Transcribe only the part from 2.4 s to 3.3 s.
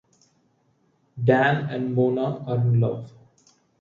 are in love.